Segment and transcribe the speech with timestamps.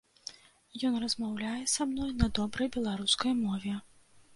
[0.89, 3.81] Ён размаўляе са мной на добрай беларускай мове.